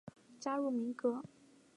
[0.39, 1.23] 加入民革。